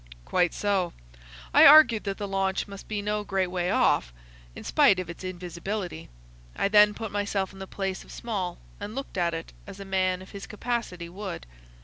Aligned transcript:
"Quite 0.25 0.55
so. 0.55 0.93
I 1.53 1.63
argued 1.63 2.05
that 2.05 2.17
the 2.17 2.27
launch 2.27 2.67
must 2.67 2.87
be 2.87 3.03
no 3.03 3.23
great 3.23 3.51
way 3.51 3.69
off, 3.69 4.11
in 4.55 4.63
spite 4.63 4.97
of 4.97 5.11
its 5.11 5.23
invisibility. 5.23 6.09
I 6.55 6.69
then 6.69 6.95
put 6.95 7.11
myself 7.11 7.53
in 7.53 7.59
the 7.59 7.67
place 7.67 8.03
of 8.03 8.11
Small, 8.11 8.57
and 8.79 8.95
looked 8.95 9.15
at 9.19 9.35
it 9.35 9.53
as 9.67 9.79
a 9.79 9.85
man 9.85 10.23
of 10.23 10.31
his 10.31 10.47
capacity 10.47 11.07
would. 11.07 11.45